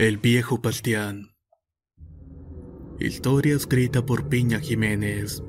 [0.00, 1.34] El viejo Bastián.
[2.98, 5.42] Historia escrita por Piña Jiménez.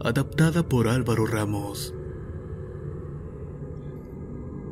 [0.00, 1.94] Adaptada por Álvaro Ramos.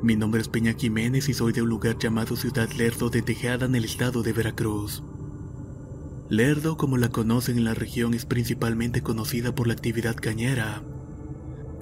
[0.03, 3.66] Mi nombre es Peña Jiménez y soy de un lugar llamado Ciudad Lerdo de Tejada
[3.66, 5.05] en el estado de Veracruz.
[6.30, 10.82] Lerdo, como la conocen en la región, es principalmente conocida por la actividad cañera.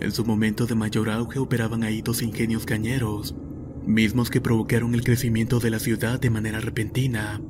[0.00, 3.36] En su momento de mayor auge operaban ahí dos ingenios cañeros,
[3.86, 7.40] mismos que provocaron el crecimiento de la ciudad de manera repentina.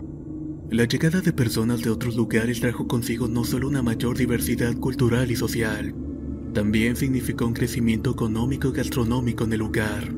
[0.70, 5.30] La llegada de personas de otros lugares trajo consigo no solo una mayor diversidad cultural
[5.30, 5.94] y social,
[6.54, 10.10] también significó un crecimiento económico y gastronómico en el lugar.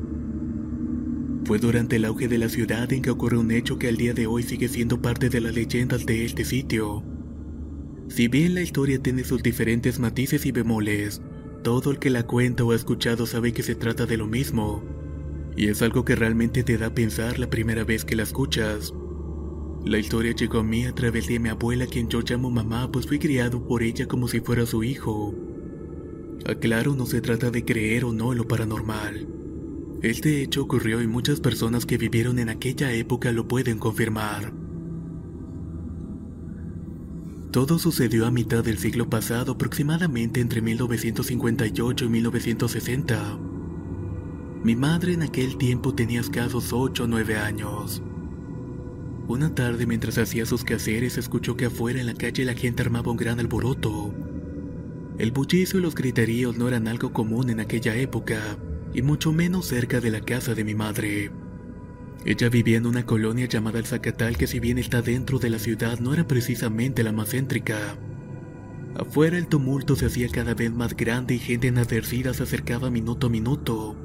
[1.43, 4.13] Fue durante el auge de la ciudad en que ocurrió un hecho que al día
[4.13, 7.03] de hoy sigue siendo parte de las leyendas de este sitio.
[8.07, 11.21] Si bien la historia tiene sus diferentes matices y bemoles,
[11.61, 14.81] todo el que la cuenta o ha escuchado sabe que se trata de lo mismo,
[15.57, 18.93] y es algo que realmente te da a pensar la primera vez que la escuchas.
[19.87, 23.07] La historia llegó a mí a través de mi abuela, quien yo llamo mamá, pues
[23.07, 25.33] fui criado por ella como si fuera su hijo.
[26.45, 29.29] Aclaro, no se trata de creer o no en lo paranormal.
[30.01, 34.51] Este hecho ocurrió y muchas personas que vivieron en aquella época lo pueden confirmar.
[37.51, 43.39] Todo sucedió a mitad del siglo pasado, aproximadamente entre 1958 y 1960.
[44.65, 48.03] Mi madre en aquel tiempo tenía escasos 8 o 9 años.
[49.27, 53.11] Una tarde mientras hacía sus quehaceres escuchó que afuera en la calle la gente armaba
[53.11, 54.13] un gran alboroto.
[55.17, 58.57] El bullicio y los griteríos no eran algo común en aquella época,
[58.93, 61.29] y mucho menos cerca de la casa de mi madre.
[62.23, 65.59] Ella vivía en una colonia llamada El Zacatal que si bien está dentro de la
[65.59, 67.97] ciudad no era precisamente la más céntrica.
[68.95, 73.27] Afuera el tumulto se hacía cada vez más grande y gente enardecida se acercaba minuto
[73.27, 73.97] a minuto,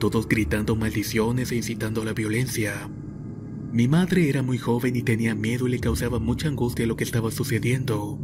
[0.00, 2.90] todos gritando maldiciones e incitando a la violencia.
[3.74, 7.02] Mi madre era muy joven y tenía miedo y le causaba mucha angustia lo que
[7.02, 8.20] estaba sucediendo.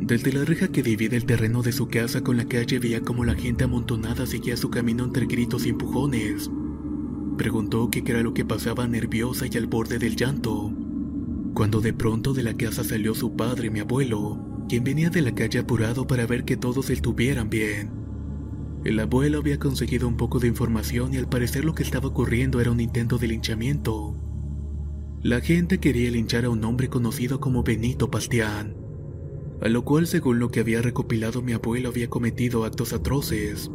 [0.00, 3.26] Desde la reja que divide el terreno de su casa con la calle veía como
[3.26, 6.50] la gente amontonada seguía su camino entre gritos y empujones.
[7.36, 10.72] Preguntó qué era lo que pasaba nerviosa y al borde del llanto.
[11.52, 14.40] Cuando de pronto de la casa salió su padre, mi abuelo,
[14.70, 17.90] quien venía de la calle apurado para ver que todos estuvieran bien.
[18.84, 22.58] El abuelo había conseguido un poco de información y al parecer lo que estaba ocurriendo
[22.58, 24.15] era un intento de linchamiento.
[25.26, 28.76] La gente quería linchar a un hombre conocido como Benito Bastián,
[29.60, 33.68] a lo cual según lo que había recopilado mi abuelo había cometido actos atroces.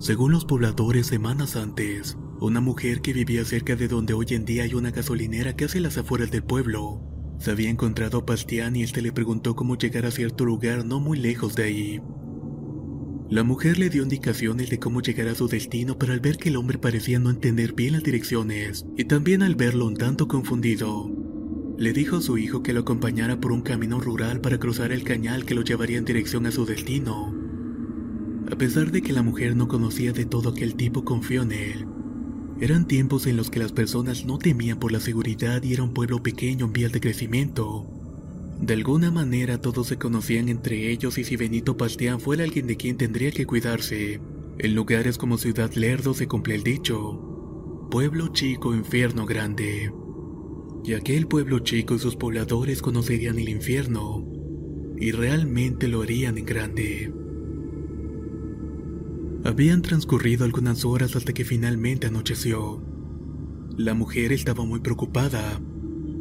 [0.00, 4.64] Según los pobladores semanas antes, una mujer que vivía cerca de donde hoy en día
[4.64, 7.00] hay una gasolinera que hace las afueras del pueblo,
[7.38, 10.98] se había encontrado a Bastián y este le preguntó cómo llegar a cierto lugar no
[10.98, 12.02] muy lejos de ahí.
[13.32, 16.50] La mujer le dio indicaciones de cómo llegar a su destino, pero al ver que
[16.50, 21.10] el hombre parecía no entender bien las direcciones, y también al verlo un tanto confundido,
[21.78, 25.02] le dijo a su hijo que lo acompañara por un camino rural para cruzar el
[25.02, 27.34] cañal que lo llevaría en dirección a su destino.
[28.50, 31.86] A pesar de que la mujer no conocía de todo aquel tipo, confió en él.
[32.60, 35.94] Eran tiempos en los que las personas no temían por la seguridad y era un
[35.94, 38.01] pueblo pequeño en vías de crecimiento.
[38.62, 42.76] De alguna manera todos se conocían entre ellos y si Benito Bastián fuera alguien de
[42.76, 44.20] quien tendría que cuidarse.
[44.56, 47.88] En lugares como Ciudad Lerdo se cumple el dicho.
[47.90, 49.92] Pueblo chico, infierno grande.
[50.84, 54.24] Y aquel pueblo chico y sus pobladores conocerían el infierno.
[54.96, 57.12] Y realmente lo harían en grande.
[59.42, 62.80] Habían transcurrido algunas horas hasta que finalmente anocheció.
[63.76, 65.60] La mujer estaba muy preocupada.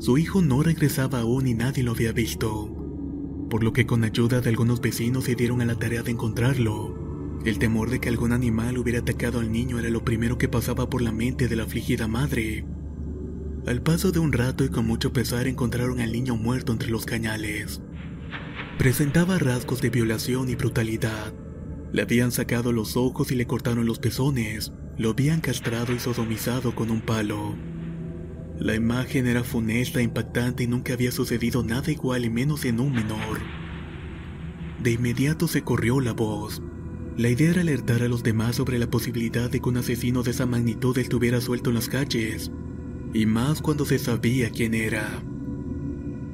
[0.01, 2.75] Su hijo no regresaba aún y nadie lo había visto,
[3.51, 7.39] por lo que con ayuda de algunos vecinos se dieron a la tarea de encontrarlo.
[7.45, 10.89] El temor de que algún animal hubiera atacado al niño era lo primero que pasaba
[10.89, 12.65] por la mente de la afligida madre.
[13.67, 17.05] Al paso de un rato y con mucho pesar encontraron al niño muerto entre los
[17.05, 17.79] cañales.
[18.79, 21.31] Presentaba rasgos de violación y brutalidad.
[21.93, 24.73] Le habían sacado los ojos y le cortaron los pezones.
[24.97, 27.55] Lo habían castrado y sodomizado con un palo.
[28.61, 32.93] La imagen era funesta, impactante y nunca había sucedido nada igual y menos en un
[32.93, 33.39] menor.
[34.83, 36.61] De inmediato se corrió la voz.
[37.17, 40.29] La idea era alertar a los demás sobre la posibilidad de que un asesino de
[40.29, 42.51] esa magnitud estuviera suelto en las calles,
[43.15, 45.23] y más cuando se sabía quién era.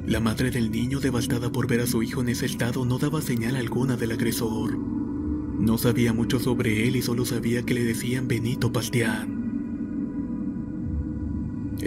[0.06, 3.22] La madre del niño, devastada por ver a su hijo en ese estado, no daba
[3.22, 4.78] señal alguna del agresor.
[4.78, 9.37] No sabía mucho sobre él y solo sabía que le decían Benito Bastián.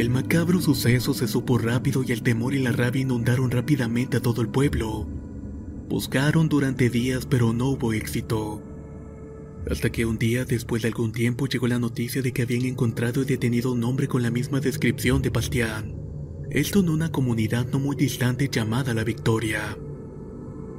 [0.01, 4.23] El macabro suceso se supo rápido y el temor y la rabia inundaron rápidamente a
[4.23, 5.07] todo el pueblo.
[5.91, 8.63] Buscaron durante días pero no hubo éxito.
[9.71, 13.21] Hasta que un día, después de algún tiempo, llegó la noticia de que habían encontrado
[13.21, 15.95] y detenido un hombre con la misma descripción de Bastián.
[16.49, 19.77] Esto en una comunidad no muy distante llamada La Victoria.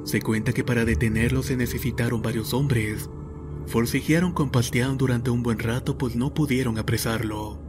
[0.02, 3.08] Se cuenta que para detenerlo se necesitaron varios hombres.
[3.68, 7.61] Forcejearon con Bastián durante un buen rato pues no pudieron apresarlo.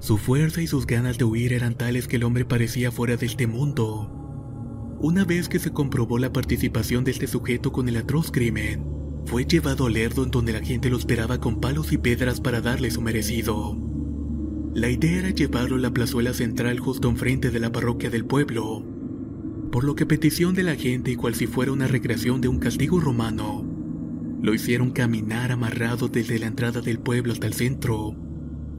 [0.00, 3.26] Su fuerza y sus ganas de huir eran tales que el hombre parecía fuera de
[3.26, 4.14] este mundo.
[5.00, 8.84] Una vez que se comprobó la participación de este sujeto con el atroz crimen,
[9.26, 12.60] fue llevado a Lerdo en donde la gente lo esperaba con palos y piedras para
[12.60, 13.76] darle su merecido.
[14.74, 18.84] La idea era llevarlo a la plazuela central justo enfrente de la parroquia del pueblo,
[19.72, 22.58] por lo que petición de la gente y cual si fuera una recreación de un
[22.58, 23.64] castigo romano,
[24.40, 28.14] lo hicieron caminar amarrado desde la entrada del pueblo hasta el centro,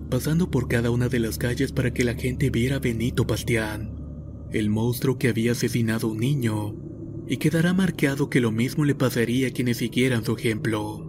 [0.10, 4.48] pasando por cada una de las calles para que la gente viera a Benito Bastián,
[4.52, 6.76] el monstruo que había asesinado a un niño,
[7.28, 11.06] y quedará marcado que lo mismo le pasaría a quienes siguieran su ejemplo.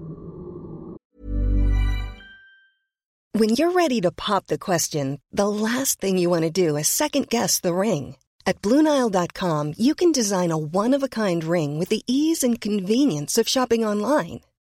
[3.32, 6.88] When you're ready to pop the question, the last thing you want to do is
[6.88, 8.16] second guess the ring.
[8.44, 12.60] At Bluenile.com, you can design a one of a kind ring with the ease and
[12.60, 14.40] convenience of shopping online.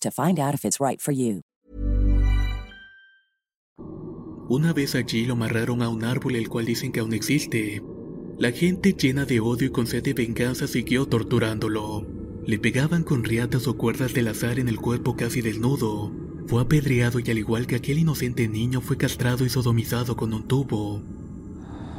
[0.00, 1.42] to find out if it's right for you.
[4.48, 7.82] Una vez allí lo amarraron a un árbol el cual dicen que aún existe.
[8.38, 12.06] La gente llena de odio y con sed de venganza siguió torturándolo.
[12.44, 16.12] Le pegaban con riatas o cuerdas del azar en el cuerpo casi desnudo.
[16.48, 20.46] Fue apedreado y al igual que aquel inocente niño fue castrado y sodomizado con un
[20.46, 21.02] tubo.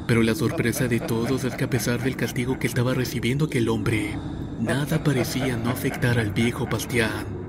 [0.06, 3.70] Pero la sorpresa de todos es que a pesar del castigo que estaba recibiendo aquel
[3.70, 4.16] hombre,
[4.60, 7.43] nada parecía no afectar al viejo Bastián.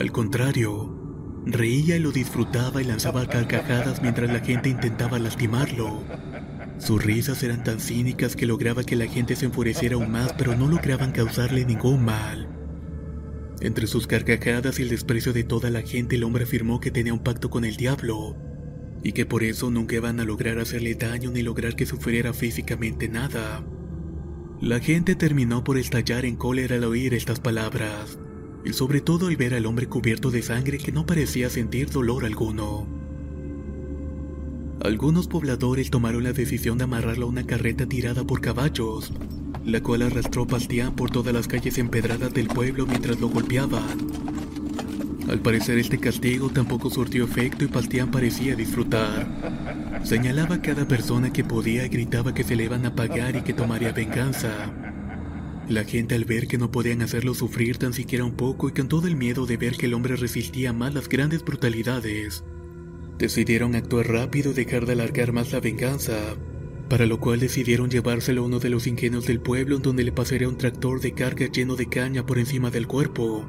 [0.00, 6.02] Al contrario, reía y lo disfrutaba y lanzaba carcajadas mientras la gente intentaba lastimarlo.
[6.78, 10.56] Sus risas eran tan cínicas que lograba que la gente se enfureciera aún más, pero
[10.56, 12.48] no lograban causarle ningún mal.
[13.60, 17.12] Entre sus carcajadas y el desprecio de toda la gente, el hombre afirmó que tenía
[17.12, 18.38] un pacto con el diablo
[19.02, 23.10] y que por eso nunca iban a lograr hacerle daño ni lograr que sufriera físicamente
[23.10, 23.62] nada.
[24.62, 28.18] La gente terminó por estallar en cólera al oír estas palabras,
[28.64, 32.24] y sobre todo al ver al hombre cubierto de sangre que no parecía sentir dolor
[32.24, 32.86] alguno.
[34.82, 39.12] Algunos pobladores tomaron la decisión de amarrarlo a una carreta tirada por caballos,
[39.64, 43.98] la cual arrastró Bastián por todas las calles empedradas del pueblo mientras lo golpeaban.
[45.28, 50.00] Al parecer este castigo tampoco surtió efecto y Bastián parecía disfrutar.
[50.02, 53.42] Señalaba a cada persona que podía y gritaba que se le iban a pagar y
[53.42, 54.72] que tomaría venganza.
[55.70, 58.88] La gente al ver que no podían hacerlo sufrir tan siquiera un poco y con
[58.88, 62.42] todo el miedo de ver que el hombre resistía más las grandes brutalidades,
[63.20, 66.34] decidieron actuar rápido y dejar de alargar más la venganza,
[66.88, 70.10] para lo cual decidieron llevárselo a uno de los ingenios del pueblo en donde le
[70.10, 73.48] pasaría un tractor de carga lleno de caña por encima del cuerpo,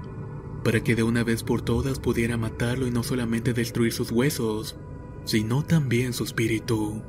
[0.63, 4.75] para que de una vez por todas pudiera matarlo y no solamente destruir sus huesos,
[5.25, 7.01] sino también su espíritu.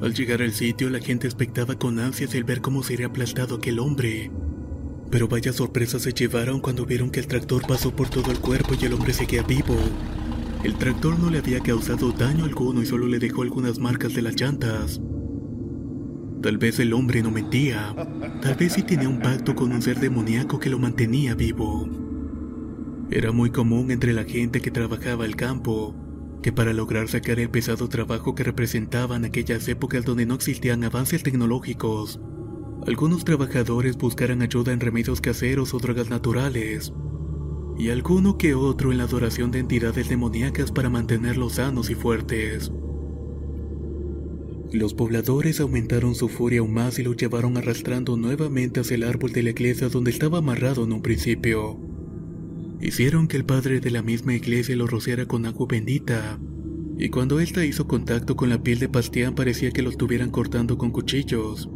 [0.00, 3.78] Al llegar al sitio, la gente expectaba con ansias el ver cómo sería aplastado aquel
[3.78, 4.30] hombre.
[5.10, 8.74] Pero vaya sorpresa se llevaron cuando vieron que el tractor pasó por todo el cuerpo
[8.78, 9.76] y el hombre seguía vivo.
[10.64, 14.22] El tractor no le había causado daño alguno y solo le dejó algunas marcas de
[14.22, 15.00] las llantas.
[16.42, 17.94] Tal vez el hombre no mentía.
[18.42, 21.88] Tal vez sí tenía un pacto con un ser demoníaco que lo mantenía vivo.
[23.10, 25.94] Era muy común entre la gente que trabajaba el campo
[26.46, 31.24] que para lograr sacar el pesado trabajo que representaban aquellas épocas donde no existían avances
[31.24, 32.20] tecnológicos,
[32.86, 36.92] algunos trabajadores buscaran ayuda en remedios caseros o drogas naturales,
[37.76, 42.70] y alguno que otro en la adoración de entidades demoníacas para mantenerlos sanos y fuertes.
[44.72, 49.32] Los pobladores aumentaron su furia aún más y lo llevaron arrastrando nuevamente hacia el árbol
[49.32, 51.85] de la iglesia donde estaba amarrado en un principio.
[52.80, 56.38] Hicieron que el padre de la misma iglesia lo rociara con agua bendita,
[56.98, 60.76] y cuando ésta hizo contacto con la piel de Bastián parecía que lo estuvieran cortando
[60.76, 61.70] con cuchillos.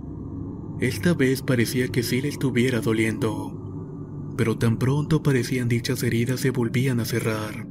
[0.80, 6.50] Esta vez parecía que sí le estuviera doliendo, pero tan pronto parecían dichas heridas se
[6.50, 7.66] volvían a cerrar.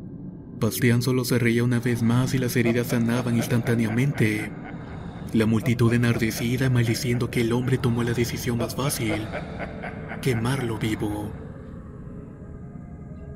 [0.59, 4.51] Bastián solo se reía una vez más y las heridas sanaban instantáneamente.
[5.33, 9.27] La multitud enardecida maldiciendo que el hombre tomó la decisión más fácil,
[10.21, 11.48] quemarlo vivo.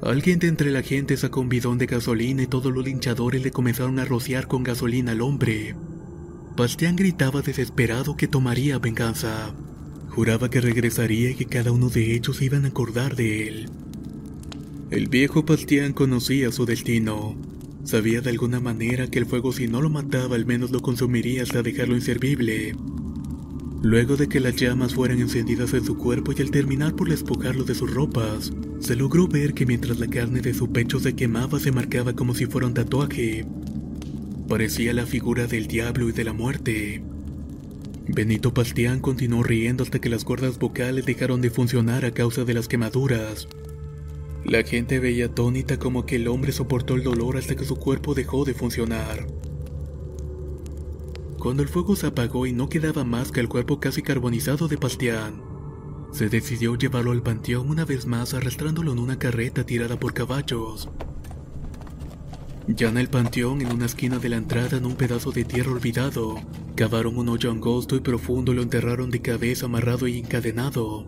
[0.06, 3.52] Alguien de entre la gente sacó un bidón de gasolina y todos los linchadores le
[3.52, 5.76] comenzaron a rociar con gasolina al hombre.
[6.58, 9.56] Bastián gritaba desesperado que tomaría venganza.
[10.10, 13.70] Juraba que regresaría y que cada uno de ellos iban a acordar de él.
[14.92, 17.38] El viejo Bastián conocía su destino.
[17.86, 21.44] Sabía de alguna manera que el fuego si no lo mataba al menos lo consumiría
[21.44, 22.76] hasta dejarlo inservible.
[23.82, 27.64] Luego de que las llamas fueran encendidas en su cuerpo y al terminar por despojarlo
[27.64, 28.52] de sus ropas,
[28.84, 32.36] se logró ver que mientras la carne de su pecho se quemaba se marcaba como
[32.36, 33.46] si fuera un tatuaje.
[34.50, 37.02] Parecía la figura del diablo y de la muerte.
[38.08, 42.54] Benito Bastián continuó riendo hasta que las cuerdas vocales dejaron de funcionar a causa de
[42.54, 43.48] las quemaduras.
[44.44, 48.14] La gente veía atónita como que el hombre soportó el dolor hasta que su cuerpo
[48.14, 49.26] dejó de funcionar.
[51.40, 54.76] Cuando el fuego se apagó y no quedaba más que el cuerpo casi carbonizado de
[54.76, 55.53] Bastián,
[56.14, 60.90] se decidió llevarlo al panteón una vez más arrastrándolo en una carreta tirada por caballos.
[62.68, 65.72] Ya en el panteón, en una esquina de la entrada, en un pedazo de tierra
[65.72, 66.36] olvidado,
[66.76, 71.08] cavaron un hoyo angosto y profundo y lo enterraron de cabeza amarrado y encadenado.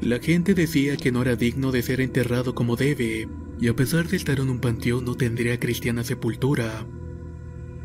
[0.00, 3.28] La gente decía que no era digno de ser enterrado como debe,
[3.60, 6.86] y a pesar de estar en un panteón no tendría cristiana sepultura.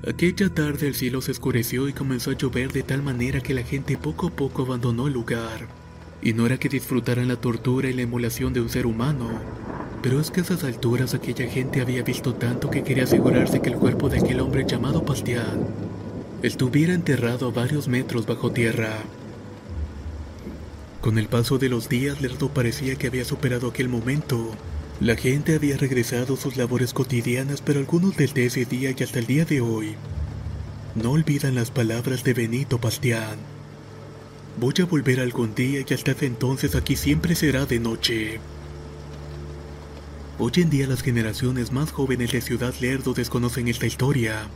[0.08, 3.64] Aquella tarde el cielo se oscureció y comenzó a llover de tal manera que la
[3.64, 5.83] gente poco a poco abandonó el lugar.
[6.24, 9.30] Y no era que disfrutaran la tortura y la emulación de un ser humano,
[10.02, 13.70] pero es que a esas alturas aquella gente había visto tanto que quería asegurarse que
[13.70, 15.68] el cuerpo de aquel hombre llamado Bastián
[16.42, 19.00] estuviera enterrado a varios metros bajo tierra.
[21.02, 24.52] Con el paso de los días, Lerdo parecía que había superado aquel momento
[25.00, 29.20] la gente había regresado a sus labores cotidianas, pero algunos desde ese día y hasta
[29.20, 29.96] el día de hoy
[30.96, 33.53] no olvidan las palabras de Benito Bastián.
[34.60, 38.40] Voy a volver algún día y hasta entonces aquí siempre será de noche.
[40.40, 44.48] Hoy en día las generaciones más jóvenes de Ciudad Lerdo desconocen esta historia,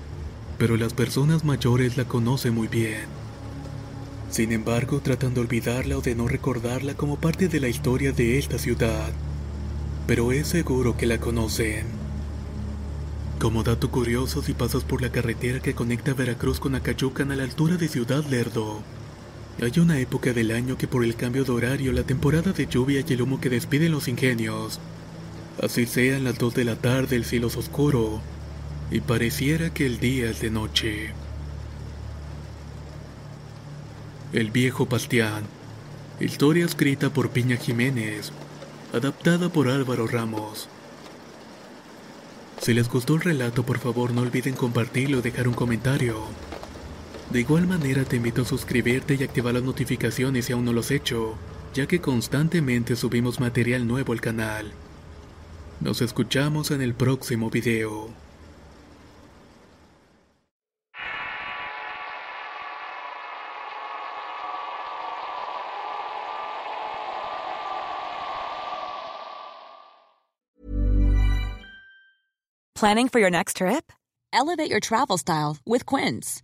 [0.58, 3.06] pero las personas mayores la conocen muy bien.
[4.30, 8.38] Sin embargo, tratan de olvidarla o de no recordarla como parte de la historia de
[8.38, 9.12] esta ciudad
[10.08, 11.86] pero es seguro que la conocen.
[13.40, 17.44] Como dato curioso, si pasas por la carretera que conecta Veracruz con Acayucan a la
[17.44, 18.82] altura de Ciudad Lerdo,
[19.60, 23.04] hay una época del año que por el cambio de horario, la temporada de lluvia
[23.08, 24.80] y el humo que despiden los ingenios,
[25.62, 28.22] así sean las 2 de la tarde el cielo es oscuro
[28.92, 31.12] y pareciera que el día es de noche.
[34.32, 35.44] El viejo Bastián,
[36.20, 38.32] historia escrita por Piña Jiménez,
[38.94, 40.70] adaptada por Álvaro Ramos.
[42.62, 46.26] Si les gustó el relato, por favor no olviden compartirlo o dejar un comentario.
[47.30, 50.80] De igual manera te invito a suscribirte y activar las notificaciones si aún no lo
[50.80, 51.36] has hecho,
[51.74, 54.72] ya que constantemente subimos material nuevo al canal.
[55.82, 58.10] Nos escuchamos en el próximo video.
[72.74, 73.92] Planning for your next trip?
[74.32, 76.44] Elevate your travel style with Quince.